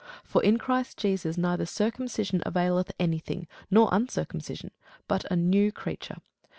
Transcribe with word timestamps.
For 0.23 0.41
in 0.43 0.57
Christ 0.57 0.97
Jesus 0.97 1.37
neither 1.37 1.67
circumcision 1.67 2.41
availeth 2.43 2.91
any 2.99 3.19
thing, 3.19 3.45
nor 3.69 3.87
uncircumcision, 3.91 4.71
but 5.07 5.31
a 5.31 5.35
new 5.35 5.71
creature. 5.71 6.17